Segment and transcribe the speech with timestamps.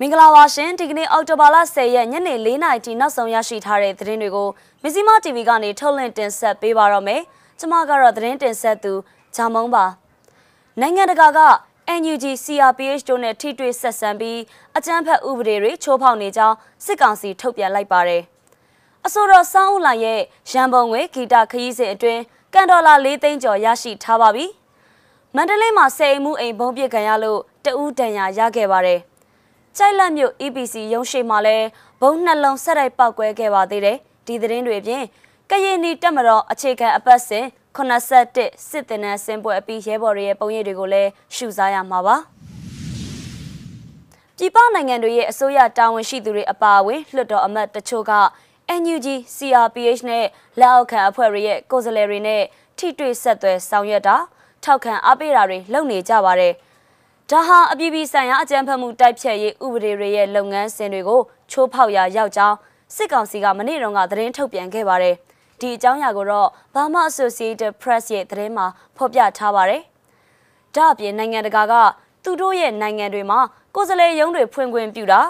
[0.00, 4.48] မင်္ဂလာပါရှင်ဒီကနေ့အောက်တိုဘာလ10ရက်ညနေ4နာရီထိနောက်ဆုံးရရှိထားတဲ့သတင်းတွေကို
[4.82, 7.20] မဇီမာ TV ကနေထုတ်လွှင့်တင်ဆက်ပေးပါတော့မယ်။
[7.58, 8.92] ကျွန်မကတော့သတင်းတင်ဆက်သူ
[9.36, 9.84] ဂျာမုံပါ။
[10.80, 11.40] နိုင်ငံတကာက
[12.00, 14.40] NUG CRPH တို့နဲ့ထိတွေ့ဆက်ဆံပြီး
[14.76, 18.22] အကြမ်းဖက်ဥပဒေတွေချိုးဖောက်နေကြောင်းစစ်ကောင်စီထုတ်ပြန်လိုက်ပါတယ်။
[19.06, 20.20] အဆိုတော်စောင်းဦးလိုင်ရဲ့
[20.50, 22.22] ရန်ပုံငွေဂီတခရီးစဉ်အတွင်း
[22.54, 24.46] ကန်ဒေါ်လာ၄သိန်းကျော်ရရှိထားပါပြီ။
[25.36, 29.00] မန္တလေးမှာစေအိမ်မှုအိမ်ဘုံပြစ်ခံရလို့တဦးတန်ရာရခဲ့ပါတယ်။
[29.78, 31.56] ကြိုက်လက်မြို့ EPC ရုံးရှိမှာလဲ
[32.00, 35.04] ဘုံနှလုံးဆက်တိုက်ပောက်ကွဲခဲ့ပါသေးတယ်ဒီသတင်းတွေပြင်
[35.50, 37.44] ကရင်နီတက်မတော်အခြေခံအပတ်စဉ်
[37.76, 42.16] 81စစ်တင်နန်းစင်ပွဲအပြီးရဲဘော်တွေရဲ့ပုံရိပ်တွေကိုလည်းရှုစားရမှာပါ
[44.36, 48.12] ပြည်ပနိုင်ငံတွေရဲ့အစိုးရတာဝန်ရှိသူတွေအပါအဝင်လွှတ်တော်အမတ်တချို့က
[48.80, 50.26] NUG CRPH နဲ့
[50.60, 52.42] လက်အောက်ခံအဖွဲ့တွေရဲ့ကိုယ်စားလှယ်တွေနဲ့
[52.78, 54.16] ထိတွေ့ဆက်သွယ်ဆောင်ရွက်တာ
[54.64, 56.54] ထောက်ခံအားပေးတာတွေလုပ်နေကြပါတယ်။
[57.32, 62.56] ဒါဟာအပြည်ပြည်ဆိုင်ရာအကြမ်းဖက်မှုတိုက်ဖျက်ရေးဥပဒေတွေရဲ့လုပ်ငန်းစဉ်တွေကိုချိုးဖောက်ရာရောက်ကြောင်း
[62.94, 65.14] စစ်ကောင်စီကမနေ့တုန်းကသတင်းထုတ်ပြန်ခဲ့ပါတယ်။
[65.60, 69.82] ဒီအကြောင်းအရာကိုတော့ Burma Associated Press ရဲ့သတင်းမှာဖော်ပြထားပါတယ်။
[70.74, 71.74] ဒါ့အပြင်နိုင်ငံတကာက
[72.24, 73.40] သူတို့ရဲ့နိုင်ငံတွေမှာ
[73.74, 75.20] ကိုယ်စားလှယ်ရုံးတွေဖွင့်ခွင့်ပြုတာ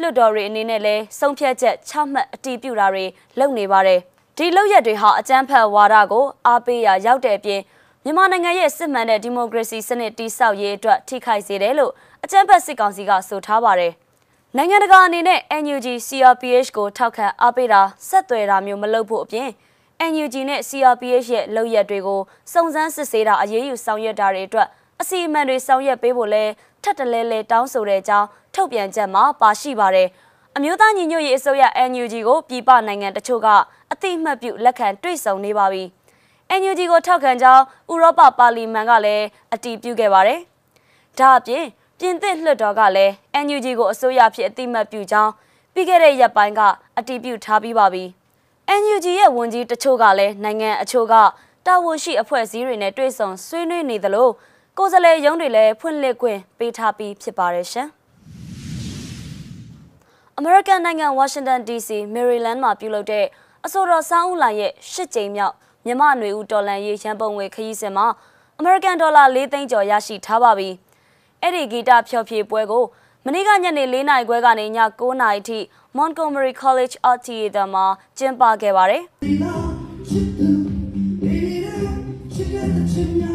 [0.00, 3.04] လွှတ်တော်တွေအနေနဲ့လည်းဆုံးဖြတ်ချက်ချမှတ်အတည်ပြုတာတွေ
[3.38, 4.00] လုပ်နေပါတယ်။
[4.38, 7.60] ဒီလုပ်ရက်တွေဟာအကြမ်းဖက်ဝါဒကိုအားပေးရာရောက်တဲ့အပြင်
[8.06, 11.92] မြန်မာနိုင်ငံရဲ့စစ်မှန်တဲ့ဒီမိုကရေစီစနစ်တည်ဆောက်ရေးအတွက်ထိခိုက်စေတယ်လို့
[12.24, 13.92] အကြံဖက်စစ်ကောင်စီကဆိုထားပါတယ်။
[14.56, 19.48] နိုင်ငံတကာအနေနဲ့ NUG CRPH ကိုထောက်ခံအားပေးတာဆက်သွယ်တာမျိုးမလုပ်ဖို့အပြင်
[20.10, 22.20] NUG နဲ့ CRPH ရဲ့လုပ်ရက်တွေကို
[22.52, 24.68] စုံစမ်းစစ်ဆေးတာအရေးယူဆောင်ရွက်တာတွေအတွက်
[25.00, 26.44] အစီအမံတွေဆောင်ရွက်ပေးဖို့လဲ
[26.82, 30.08] ထပ်တလဲလဲတောင်းဆိုတဲ့အကြောင်းထုတ်ပြန်ချက်မှာပါရှိပါတယ်။
[30.56, 33.48] အမျိုးသားညီညွတ်ရေးအစိုးရ NUG ကိုပြည်ပနိုင်ငံတချို့က
[33.92, 35.84] အတိအမှတ်ပြုလက်ခံတွေ့ဆုံနေပါပြီ။
[36.60, 39.24] NUG ကိုထောက်ခံကြောင်းဥရောပပါလီမန်ကလည်း
[39.54, 40.40] အတည်ပြုခဲ့ပါတယ်။
[41.18, 41.64] ဒါအပြင်
[41.98, 43.12] ပြင်သစ်လွှတ်တော်ကလည်း
[43.44, 45.32] NUG ကိုအစိုးရဖြစ်အတိမတ်ပြုကြောင်း
[45.72, 46.60] ပြီးခဲ့တဲ့ရက်ပိုင်းက
[46.98, 48.04] အတည်ပြုထားပြီးပါပြီ။
[48.80, 51.14] NUG ရဲ့ဝန်ကြီးတချို့ကလည်းနိုင်ငံအချို့က
[51.66, 54.28] တာဝန်ရှိအဖွဲ့အစည်းတွေနဲ့တွေ့ဆုံဆွေးနွေးနေသလို
[54.78, 57.88] ကိုယ်စားလှယ်ရုံးတွေလည်းဖွင့်လှစ်ခွင့်ပေးထားပြီးဖြစ်ပါတယ်ရှင်။
[60.36, 63.26] အမေရိကန်နိုင်ငံဝါရှင်တန် DC မေရီလန်းမှာပြုလုပ်တဲ့
[63.64, 65.54] အဆိုတော်ဆောင်းဦးလိုင်ရဲ့ရှစ်ကြိမ်မြောက်
[65.86, 68.06] မြမနွေဦးဒေါ်လာရေးရန်ပုံငွေခရီးစဉ်မှာ
[68.58, 70.68] အမေရိကန်ဒေါ်လာ၄သိန်းကျော်ရရှိထားပါပြီ။
[71.42, 72.84] အဲ့ဒီဂီတဖျော်ဖြေပွဲကို
[73.24, 74.68] မနေ့ကညနေ၄နာရီခွဲကနေည
[75.00, 75.58] 9နာရီထိ
[75.98, 77.84] Montgomery College Art Theater မှာ
[78.18, 79.02] ကျင်းပခဲ့ပါတယ်။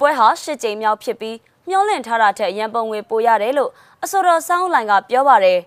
[0.00, 1.36] ပွဲဟာ၈ကြိမ်မြောက်ဖြစ်ပြီး
[1.68, 3.70] မျောလင့်ထားတာထက်ရန်ပုံငွေပိုရတယ်လို့
[4.02, 5.60] အစောတော်ဆောင်းလိုင်ကပြောပါတယ်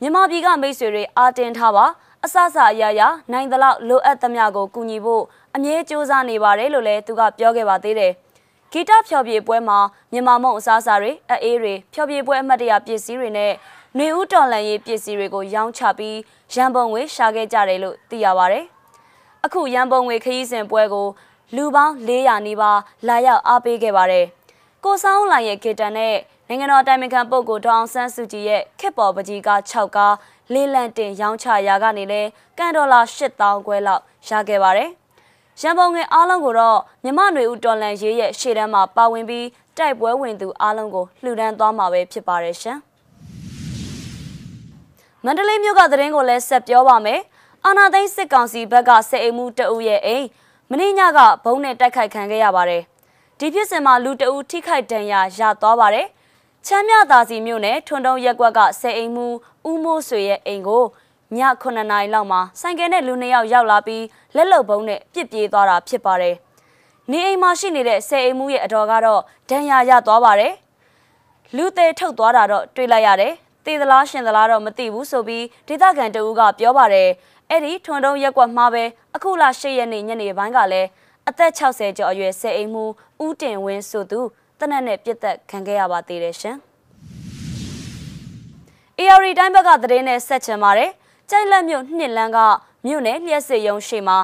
[0.00, 1.86] မြန်မာပြည်ကမိတ်ဆွေတွေအာတင်ထားပါ
[2.24, 5.22] အစစအရာရာနိုင်သလောက်လိုအပ်သမျှကိုကူညီဖို့
[5.54, 8.12] အမြဲစူးစမ်းနေပါတယ်လို့လည်းသူကပြောခဲ့ပါသေးတယ်
[8.72, 9.78] ဂီတဖျော်ဖြေပွဲမှာ
[10.12, 13.52] မြန်မာမုံအစားအစာတွေအေးတွေဖျော်ဖြေပွဲအမှတ်တရပစ္စည်းတွေနဲ့
[13.98, 16.18] နေဦးတော်လန်ရေးပစ္စည်းတွေကိုရောင်းချပြီး
[16.54, 18.60] ရန်ပုံငွေရှာခဲ့ကြတယ်လို့သိရပါဗျ။
[19.44, 21.06] အခုရန်ပုံငွေခရီးစဉ်ပွဲကို
[21.56, 22.78] လူပေါင်း400နီးပါး
[23.08, 24.24] လာရောက်အားပေးခဲ့ပါတယ်။
[24.84, 26.14] ကိုဆောင်လိုင်ရဲ့ကေတန်နဲ့
[26.48, 30.14] နိုင်ငံတော်တိုင်ပင်ခံပုဂ္ဂိုလ်ဒေါအောင်ဆန်းစုကြည်ရဲ့ခက်ပေါ်ပကြီးကား6ကား
[30.52, 32.22] လေးလံတင်ရောင်းချရာကနေလဲ
[32.58, 34.90] ကန်ဒေါ်လာ8000ခွဲလောက်ရခဲ့ပါတယ်။
[35.60, 39.46] ရန်ပုံငွေအားလုံးကိုတော့မြမနွေဦးတော်လန်ရေးရဲ့ရှေ့တန်းမှာပါဝင်ပြီး
[39.76, 42.78] တိုက်ပွဲဝင်သူအားလုံးကိုလှူဒန်းသွားမှာပဲဖြစ်ပါတယ်ရှင်။
[45.24, 47.20] မန္တလေးမြို့ကသတင်းကိုလည်းဆက်ပြောပါမယ်။
[47.64, 50.26] အာနာသိန်းစစ်ကောင်စီဘက်ကစစ်အိမ်မှုတအုပ်ရဲ့အိမ်
[50.72, 52.82] မင်းညကဘုံနဲ့တိုက်ခိုက်ခံခဲ့ရပါတယ်။
[53.38, 56.06] ဒီဖြစ်စဉ်မှာလူတအူထိခိုက်ဒဏ်ရာရသွားပါတယ်။
[56.66, 59.26] ချမ်းမြသာစီမြို့နယ်ထွန်းတုံးရက်ကွက်ကဆယ်အိမ်မှု
[59.70, 60.84] ဦးမိုးဆွေရဲ့အိမ်ကို
[61.36, 64.04] ည9နာရီလောက်မှာဆိုင်ကယ်နဲ့လူနှစ်ယောက်ရောက်လာပြီး
[64.36, 66.34] လက်လုံဘုံနဲ့ပြစ်ပြေးသွားတာဖြစ်ပါတယ်။
[67.10, 70.52] နေအိမ်မှာရှိနေတဲ့ဆယ်အိမ်မှုရဲ့အတော်ကတော့ဒဏ်ရာရသွားပါတယ်။
[71.56, 73.32] လူသေးထုတ်သွားတာတော့တွေ့လိုက်ရတယ်။
[73.64, 77.08] သေသလားရှင်သလားတော့မသိဘူးဆိုပြီးဒေသခံတအူးကပြောပါတယ်။
[77.50, 80.88] အဲ့ဒီထွန်တုံးရက်ကွက်မှာပဲအခုလ၈ရက်နေ့ညနေပိုင်းကလည်း
[81.28, 82.84] အသက်60ကျော်အရွယ်ဆယ်အိမ်မှု
[83.24, 84.20] ဦးတင်ဝင်းဆိုသူ
[84.58, 86.56] တနက်နဲ့ပြစ်သက်ခံခဲ့ရပါသေးတယ်ရှင်။
[88.98, 90.90] AR တိုင်းဘက်ကသတင်းနဲ့ဆက်ချင်ပါတယ်။
[91.30, 92.38] ကြိုက်လက်မြို့နှစ်လန်းက
[92.86, 94.18] မြို့နယ်လျှက်စစ်ရုံရှိမှာ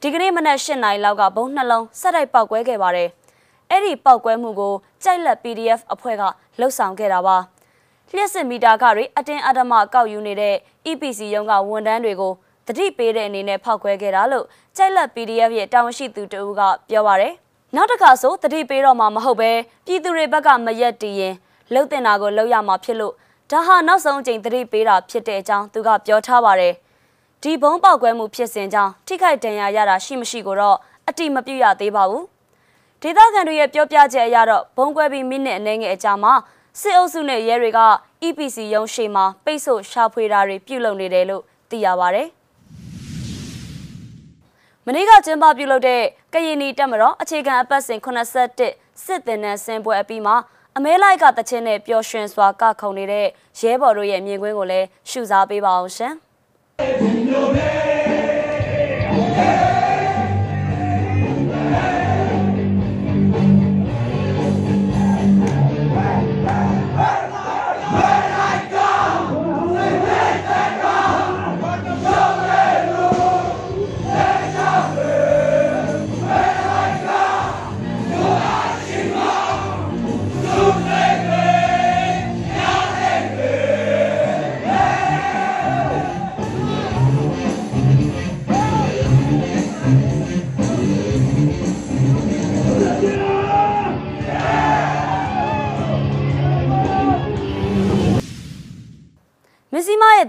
[0.00, 3.08] ဒီကနေ့မနက်၈နာရီလောက်ကဘုံနှလုံးဆက်တိုက်ပောက်ကွဲခဲ့ပါတယ်။
[3.70, 6.22] အဲ့ဒီပောက်ကွဲမှုကိုကြိုက်လက် PDF အဖွဲ့က
[6.58, 7.36] လှုပ်ဆောင်ခဲ့တာပါ။
[8.14, 10.54] လျှက်စစ်မီတာခတွေအတင်းအဓမ္မကောက်ယူနေတဲ့
[10.90, 12.32] EPC ရုံးကဝန်ထမ်းတွေကို
[12.70, 14.46] တတိပေးတဲ့အနေနဲ့ဖောက်ခွဲခဲ့တာလို့
[14.76, 17.34] ကြိုက်လက် PDF ရဲ့တာဝန်ရှိသူတဦးကပြောပါရယ်
[17.74, 19.50] နောက်တစ်ခါဆိုတတိပေးတော့မှာမဟုတ်ပဲ
[19.86, 21.34] ပြည်သူတွေဘက်ကမရက်တည်ရင်
[21.72, 23.14] လှုပ်တင်တာကိုလှုပ်ရမှာဖြစ်လို့
[23.50, 26.74] ဒါဟာနောက်ဆုံးအကြိမ်တတိပေးတာဖြစ်တဲ့အကြောင်းသူကပြောထားပါရယ်
[27.42, 30.76] ဒီဘုံပေါက်ကွဲမှုဖြစ်စဉ်ကြောင့်ထိခိုက်ဒဏ်ရာရတာရှိမရှိကိုတော့
[31.08, 32.24] အတိမပြုတ်ရသေးပါဘူး
[33.02, 36.32] ဒေသခံတွေရဲ့ပြောပြချက်အရတော့ဘုံကွဲပြီးမိနစ်အနည်းငယ်အကြာမှာ
[36.80, 37.80] စစ်အုပ်စုနဲ့ရဲတွေက
[38.26, 42.24] EPC ရုံးရှိမှာပိတ်ဆို့ရှာဖွေတာတွေပြုလုပ်နေတယ်လို့သိရပါဗျ။
[44.86, 50.36] မနေ့ကကျင်းပပြုလုပ်တဲ့ကရင်နီတက်မတော်အခြေခံအပတ်စဉ်81စစ်တင်နန်းစင်ပွဲအပြီးမှာ
[50.76, 53.26] အမဲလိုက်ကတချင်းနဲ့ပျော်ရွှင်စွာကခုန်နေတဲ့
[53.60, 56.14] ရဲဘော်တို့ရဲ့မြင်ကွင်းကိုလည်းရှုစားပေးပါအောင်ရှင်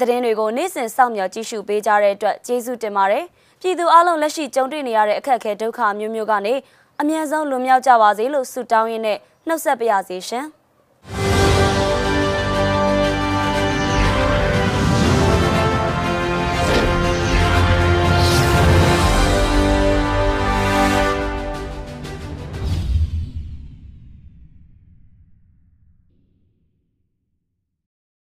[0.00, 3.24] သတင်းတွေကိုနေ့စဉ်စောင့်မျှော်ကြည့်ရှုပေးကြတဲ့အတွက်ကျေးဇူးတင်ပါတယ်။
[3.60, 6.54] ပြည်သူအလုံးလက်ရှိကြုံတွေ့နေရတဲ့အခက်အခဲဒုက္ခမျိုးမျိုးကနေ
[7.00, 10.46] အမြန်ဆုံးလွန်မြောက်ကြပါစေလို့ဆုတောင်းရင်းနဲ့နှုတ်ဆက်ပါရစေရှင်။